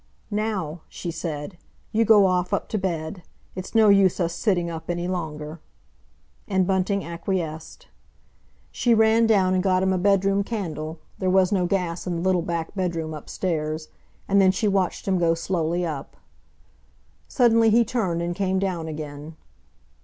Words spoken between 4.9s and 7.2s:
longer." And Bunting